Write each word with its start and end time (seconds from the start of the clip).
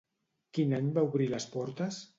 Quin 0.57 0.73
any 0.79 0.89
va 0.97 1.05
obrir 1.11 1.31
les 1.37 1.51
portes? 1.59 2.07